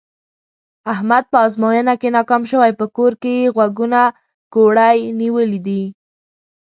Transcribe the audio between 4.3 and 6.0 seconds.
کوړی نیولي دي.